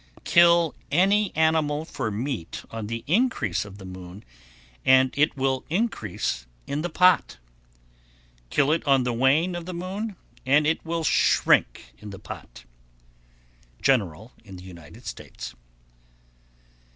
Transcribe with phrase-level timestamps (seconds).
[0.15, 0.33] _1127.
[0.33, 4.25] Kill any animal for meat on the increase of the moon,
[4.83, 7.37] and it will increase in the pot.
[8.49, 12.63] Kill it on the wane of the moon, and it will shrink in the pot.
[13.83, 15.53] _General in the United States.